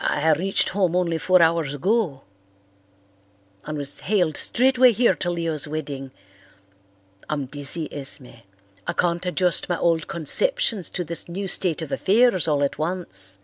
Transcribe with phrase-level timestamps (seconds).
[0.00, 2.22] "I reached home only four hours ago,
[3.64, 6.10] and was haled straightway here to Leo's wedding.
[7.30, 8.40] I'm dizzy, Esme.
[8.88, 13.38] I can't adjust my old conceptions to this new state of affairs all at once.